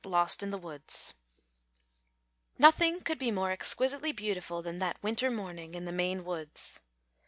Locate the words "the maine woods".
5.85-6.79